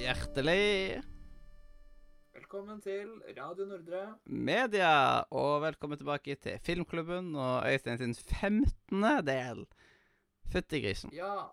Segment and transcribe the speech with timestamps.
[0.00, 1.02] Hjertelig
[2.34, 4.00] Velkommen til Radio Nordre.
[4.24, 9.02] media, og velkommen tilbake til Filmklubben og Øystein sin 15.
[9.26, 9.66] del.
[10.52, 11.12] Fytti grisen.
[11.12, 11.48] Ja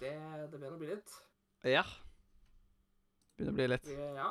[0.00, 1.14] Det, det begynner å bli litt.
[1.64, 1.82] Ja.
[3.36, 3.88] Begynner å bli litt.
[4.16, 4.28] Ja.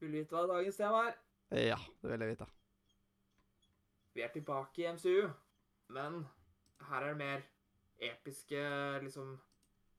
[0.00, 1.18] Vil du vite hva dagens tema er?
[1.66, 2.46] Ja, det vil jeg vite.
[4.14, 5.28] Vi er tilbake i MCU,
[5.92, 6.22] men
[6.88, 7.44] her er det mer
[7.98, 8.62] episke
[9.02, 9.36] liksom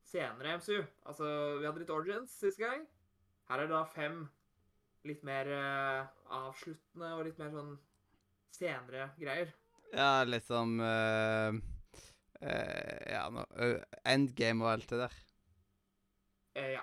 [0.08, 0.82] senere MCU.
[1.06, 1.28] Altså,
[1.60, 2.86] vi hadde litt Origins sist gang.
[3.48, 4.26] Her er det da fem
[5.08, 6.10] litt mer uh,
[6.48, 7.78] avsluttende og litt mer sånn
[8.58, 9.54] senere greier.
[9.94, 11.58] Ja, litt som eh,
[12.42, 13.46] eh, Ja, no,
[14.04, 15.16] Endgame og alt det der.
[16.74, 16.82] Ja.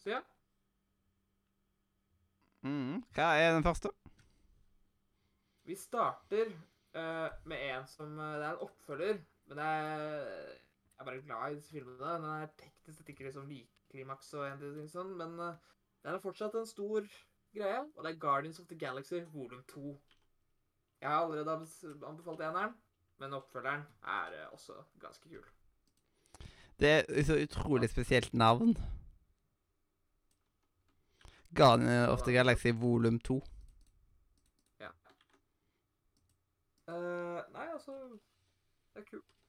[0.00, 0.20] Så ja.
[2.66, 2.98] Mm.
[3.14, 3.92] Hva er den første?
[5.68, 6.50] Vi starter
[7.46, 9.20] med en som Det er en oppfølger,
[9.50, 10.04] men er,
[10.94, 11.98] jeg er bare glad i disse filmene.
[11.98, 15.56] Den er teknisk sett ikke liksom like klimaks og en ting sånn, men eh,
[16.04, 17.06] den er fortsatt en stor
[17.54, 19.96] greie, og det er Guardians of the Galaxy volum 2.
[21.00, 21.56] Jeg har allerede
[22.06, 22.76] anbefalt eneren,
[23.18, 23.82] men oppfølgeren
[24.14, 25.48] er eh, også ganske kul.
[26.80, 28.76] Det er så utrolig spesielt navn.
[31.56, 33.42] Guardians of the Galaxy volum 2.
[36.90, 37.92] Eh, nei, altså
[38.94, 39.39] Det er kult.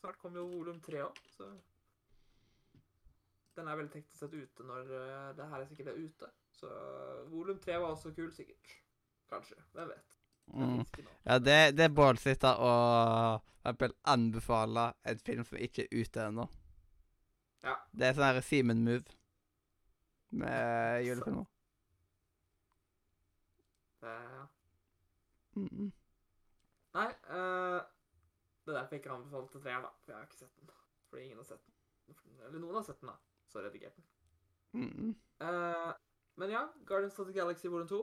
[0.00, 1.50] Snart kommer jo volum 3 òg, så
[3.56, 6.30] Den er veldig teknisk sett ute når eh, det her er sikkert er ute.
[6.56, 6.70] Så
[7.28, 8.72] volum 3 var også kul, sikkert.
[9.28, 9.58] Kanskje.
[9.74, 10.16] Hvem vet.
[10.46, 10.80] Mm.
[11.26, 12.70] Ja, det, det er ballsy da å
[14.08, 16.48] anbefale en film som ikke er ute ennå.
[17.62, 17.76] Ja.
[17.92, 19.16] Det er sånn her Simen-move
[20.40, 21.46] med julefilmer.
[24.00, 24.46] Ja.
[25.60, 25.90] Mm.
[26.96, 27.80] Nei, eh,
[28.64, 29.90] det er derfor jeg ikke anbefalte treeren, da.
[30.04, 30.70] For jeg har ikke sett den.
[31.10, 31.76] Fordi ingen har sett den.
[32.46, 33.44] Eller noen har sett den, da.
[33.50, 34.08] Så redigert den.
[34.72, 35.14] Mm.
[35.46, 35.92] Eh,
[36.40, 38.00] men ja, Guardians of the Galaxy Volume 2.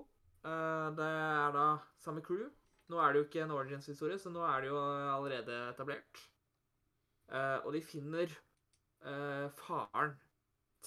[0.47, 1.68] Uh, det er da
[2.00, 2.47] samme crew.
[2.88, 6.22] Nå er det jo ikke en Origins-historie, så nå er det jo allerede etablert.
[7.28, 8.31] Uh, og de finner
[9.03, 10.13] uh, faren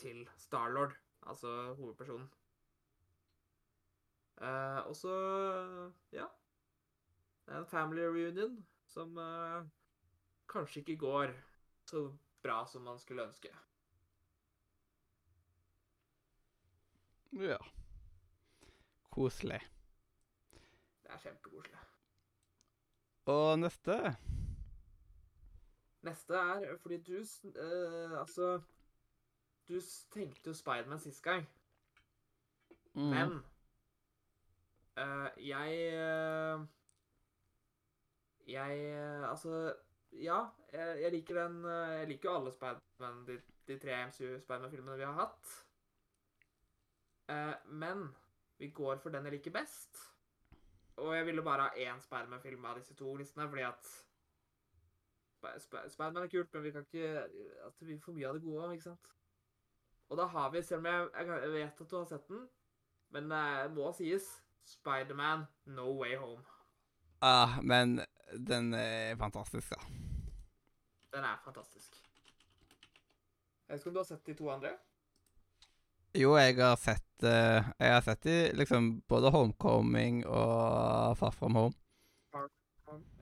[0.01, 0.95] til Starlord,
[1.27, 2.31] altså hovedpersonen.
[4.41, 5.15] Eh, og så
[6.13, 6.25] ja.
[7.47, 9.67] Det er en family reunion som uh,
[10.51, 11.35] kanskje ikke går
[11.87, 12.09] så
[12.43, 13.53] bra som man skulle ønske.
[17.39, 17.59] Ja.
[19.11, 19.61] Koselig.
[21.03, 21.79] Det er kjempekoselig.
[23.31, 24.17] Og neste
[26.03, 28.61] Neste er fordi du uh, Altså
[29.69, 29.81] Du
[30.11, 31.45] tenkte jo Spiderman sist gang,
[32.95, 33.03] mm.
[33.03, 33.37] men
[34.99, 36.67] uh, jeg
[38.51, 39.75] Jeg eh, Altså
[40.13, 40.41] Ja,
[40.73, 43.37] jeg, jeg liker den eh, Jeg liker jo alle Spiderman, de,
[43.69, 45.53] de tre MCU Spiderman-filmene vi har hatt.
[47.31, 48.09] Eh, men
[48.59, 50.01] vi går for den jeg liker best.
[51.01, 53.87] Og jeg ville bare ha én Spiderman-film av disse to listene, fordi at
[55.41, 57.13] Sp- Sp- Spiderman er kult, men vi kan ikke
[57.67, 58.73] at blir for mye av det gode.
[58.75, 59.07] ikke sant?
[60.11, 62.49] Og da har vi, selv om jeg jeg vet at du har sett den,
[63.15, 64.27] men det må sies
[64.67, 66.43] Spiderman No Way Home.
[67.23, 68.01] ah, Men
[68.39, 69.81] den er fantastisk, da.
[71.17, 71.97] Den er fantastisk.
[73.69, 74.71] Jeg vet ikke om du har sett de to andre?
[76.19, 81.55] Jo, jeg har sett uh, Jeg har sett de, liksom både Homecoming og Far From
[81.55, 81.75] Home.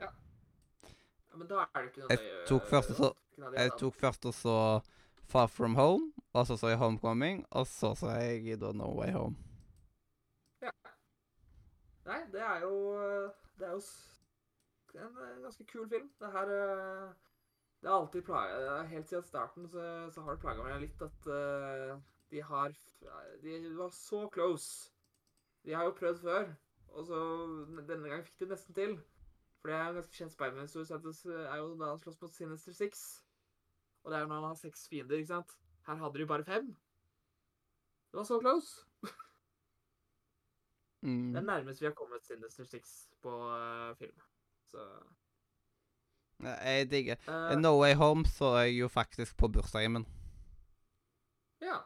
[0.01, 0.09] Ja.
[0.09, 3.15] ja men da er det ikke noe Jeg tok først og så-
[3.59, 4.57] Jeg tok først og så
[5.29, 9.13] Far From Home, og så så jeg Homecoming, og så så jeg da No Way
[9.13, 9.37] Home.
[10.63, 10.71] Ja.
[12.07, 12.73] Nei, det er jo
[13.59, 13.83] Det er jo
[14.95, 16.11] en, en ganske kul film.
[16.21, 17.11] Det her eh,
[17.81, 19.83] Det har alltid plaga Helt siden starten så,
[20.15, 21.99] så har det plaga meg litt at uh,
[22.31, 22.75] de har
[23.43, 24.91] De var så close.
[25.65, 26.51] De har jo prøvd før,
[26.89, 27.21] og så
[27.89, 28.99] denne gang fikk de nesten til.
[29.61, 32.73] For det er en ganske kjent Spiderman-historie, det er jo da han slåss mot Sinister
[32.73, 33.03] Six.
[34.05, 35.57] Og det er jo når han har seks fiender, ikke sant?
[35.87, 36.71] Her hadde de bare fem.
[38.11, 38.87] Det var så close.
[41.03, 41.33] Mm.
[41.33, 44.21] Det er nærmest vi har kommet Sinister Six på uh, film.
[44.71, 44.85] Så
[46.41, 50.07] Jeg digger Uh, No Way Home så jeg jo faktisk på bursdagen min.
[51.61, 51.81] Ja.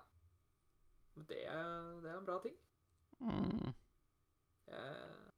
[1.15, 2.57] Det er, det er en bra ting.
[3.21, 3.73] Mm.
[4.67, 5.31] Uh,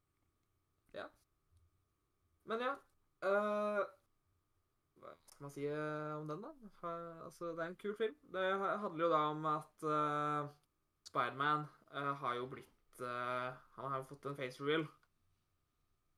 [0.94, 1.04] ja.
[2.44, 2.72] Men ja
[3.28, 3.84] uh,
[4.98, 6.52] Hva skal man si om den, da?
[7.24, 8.16] Altså, det er en kul film.
[8.32, 10.50] Det handler jo da om at uh,
[11.04, 14.86] Spiderman har jo blitt Han har jo fått en face reveal.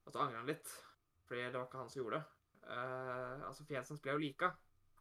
[0.07, 0.71] Og så angrer han litt,
[1.27, 2.33] fordi det var ikke han som gjorde det.
[2.67, 4.51] Uh, altså, Fjensen ble jo lika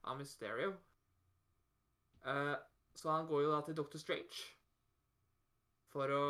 [0.05, 0.75] av Mysterio.
[2.25, 2.55] Uh,
[2.95, 4.45] så han går jo da til Doctor Strange
[5.95, 6.23] for å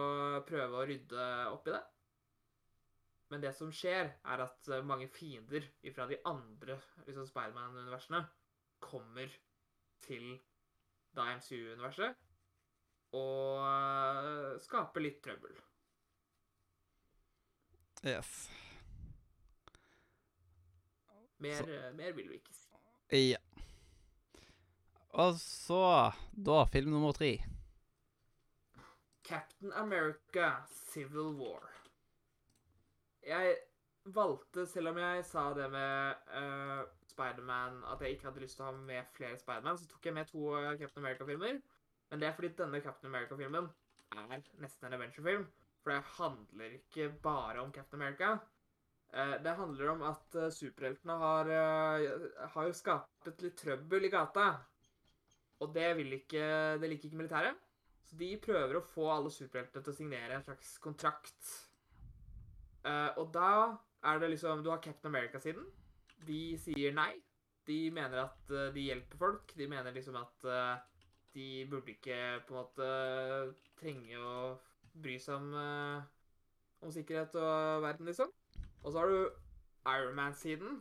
[0.46, 1.84] prøve å rydde opp i det.
[3.34, 5.66] Men det som skjer, er at eh, mange fiender
[5.96, 6.78] fra de andre
[7.08, 8.22] liksom Spiderman-universene
[8.86, 9.32] kommer
[10.06, 10.36] til
[11.18, 12.22] da MCU-universet
[13.18, 15.58] og eh, skaper litt trøbbel.
[18.06, 18.46] Yes.
[21.44, 23.22] Mer, eh, mer vil vi ikke si.
[23.32, 23.42] Ja.
[25.16, 27.38] Og så, da, film nummer tre.
[29.24, 30.52] Captain America
[30.92, 31.72] Civil War.
[33.26, 33.56] Jeg
[34.06, 38.66] valgte, selv om jeg sa det med uh, Spiderman At jeg ikke hadde lyst til
[38.66, 41.62] å ha med flere Spiderman, så tok jeg med to Captain America-filmer.
[42.12, 43.72] Men det er fordi denne Captain America-filmen
[44.14, 45.48] er nesten en adventure-film.
[45.82, 48.36] For det handler ikke bare om Captain America.
[49.16, 54.12] Eh, det handler om at eh, superheltene har, eh, har jo skapt litt trøbbel i
[54.12, 54.50] gata.
[55.64, 56.48] Og det ikke,
[56.82, 57.62] det liker ikke militæret.
[58.04, 61.54] Så de prøver å få alle superheltene til å signere en slags kontrakt.
[63.18, 65.64] Og da er det liksom Du har Captain America-siden.
[66.28, 67.16] De sier nei.
[67.66, 69.56] De mener at de hjelper folk.
[69.58, 70.46] De mener liksom at
[71.34, 72.92] de burde ikke på en måte
[73.80, 74.54] trenge å
[75.02, 75.58] bry seg om,
[76.84, 78.30] om sikkerhet og verden, liksom.
[78.86, 79.20] Og så har du
[79.90, 80.80] Ironman-siden,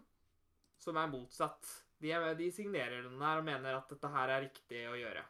[0.78, 1.70] som er motsatt.
[2.04, 5.24] De, er, de signerer den her og mener at dette her er riktig å gjøre.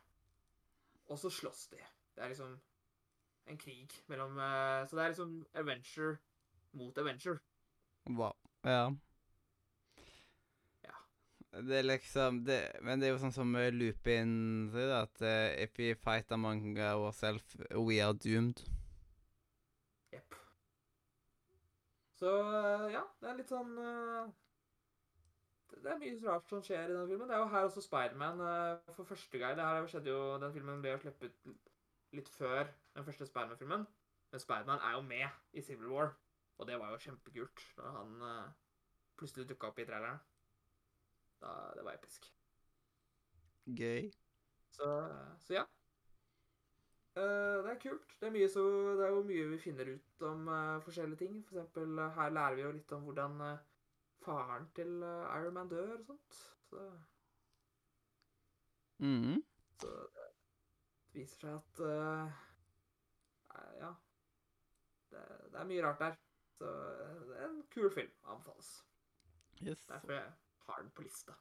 [1.06, 1.82] Og så slåss de.
[2.14, 2.56] Det er liksom
[3.46, 6.16] en krig mellom eh, Så det er liksom adventure
[6.72, 7.38] mot adventure.
[8.08, 8.34] Wow.
[8.64, 8.90] Ja.
[10.82, 10.96] Ja.
[11.62, 14.32] Det er liksom det, Men det er jo sånn som Lupin
[14.72, 18.64] sier, at uh, if we fight among ourselves, we are doomed.
[20.12, 20.34] Jepp.
[22.24, 24.28] Så eh, ja, det er litt sånn eh,
[25.74, 27.28] det- er mye rart som skjer i denne filmen.
[27.28, 29.56] Det er jo her også Spiderman uh, for første gang.
[29.58, 31.34] Det her skjedde jo, Den filmen ble jo sluppet
[32.16, 33.84] litt før den første Spiderman-filmen.
[34.32, 36.14] Men Spiderman er jo med i Civil War,
[36.58, 38.54] og det var jo kjempekult når han eh,
[39.18, 40.22] plutselig dukka opp i traileren.
[41.42, 42.30] Da, det var episk.
[43.66, 44.08] Gøy.
[44.72, 44.88] Så,
[45.44, 45.66] så ja.
[47.16, 48.14] Eh, det er kult.
[48.20, 48.62] Det er, så,
[48.98, 51.36] det er jo mye vi finner ut om uh, forskjellige ting.
[51.46, 53.58] For eksempel uh, her lærer vi jo litt om hvordan uh,
[54.24, 56.40] faren til uh, Iron Man dør og sånt.
[56.70, 56.86] Så,
[59.04, 59.40] Mhm.
[59.82, 60.26] så det
[61.12, 61.80] viser seg at
[63.80, 63.90] Ja.
[65.10, 65.22] Det,
[65.52, 66.14] det er mye rart der.
[66.58, 66.70] Så
[67.28, 68.10] det er en kul film.
[68.24, 68.70] Anbefales.
[69.62, 69.86] Yes.
[69.86, 70.32] Derfor jeg
[70.66, 71.34] har den på lista.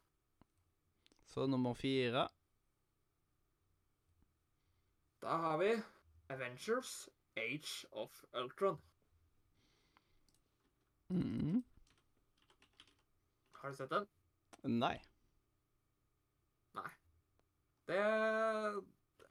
[1.26, 2.28] Så nummer fire.
[5.24, 5.82] Da har vi
[6.30, 8.78] Avengers Age of Ultron.
[11.10, 11.64] Mm.
[13.54, 14.08] Har du sett den?
[14.64, 14.98] Nei.
[16.76, 16.92] Nei.
[17.88, 18.82] Det er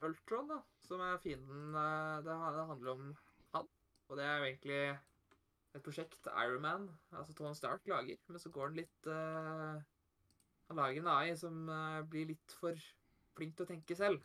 [0.00, 0.58] Ultron, da,
[0.88, 3.06] som er fienden eh, Det handler om
[3.52, 3.68] han.
[4.08, 4.82] Og det er jo egentlig
[5.76, 8.16] et prosjekt Ironman, altså Tony Stark, lager.
[8.28, 9.76] Men så går han litt uh,
[10.70, 12.80] Han lager en AI som uh, blir litt for
[13.36, 14.24] flink til å tenke selv.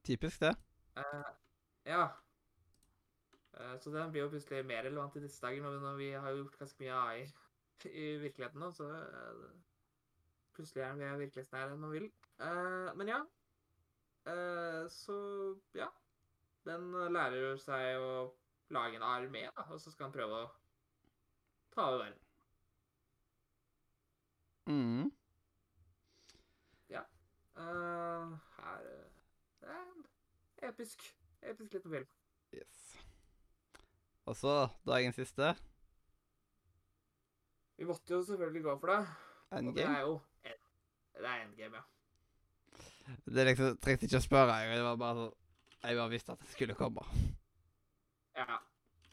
[0.00, 0.54] Typisk det.
[1.86, 2.08] Ja.
[3.52, 6.58] Uh, så den blir jo plutselig mer relevant i disse dager, når vi, har gjort
[6.58, 7.26] ganske mye AI
[8.04, 8.72] i virkeligheten nå.
[8.72, 9.50] Så uh,
[10.56, 12.10] plutselig er den mer virkelighetsnær enn man vil.
[12.98, 13.20] Men ja.
[14.90, 15.14] Så
[15.74, 15.86] ja.
[16.66, 18.12] Den lærer seg å
[18.72, 20.50] lage en armé, da, og så skal han prøve å
[21.74, 22.22] ta over verden.
[24.66, 25.10] Mhm.
[26.88, 27.02] Ja.
[27.56, 29.08] her eh,
[29.60, 30.06] Det er en
[30.68, 32.06] episk, episk liten film.
[32.54, 32.98] Yes.
[34.24, 35.54] Og så dagens siste.
[37.76, 39.06] Vi måtte jo selvfølgelig gå for det.
[39.50, 40.52] Og det er jo en,
[41.14, 41.82] det er endgame, ja.
[43.24, 44.54] Det liksom, trengte ikke å spørre.
[44.62, 45.32] Jeg det var bare sånn
[45.82, 47.02] Jeg bare visste at det skulle komme.
[48.38, 48.56] Ja.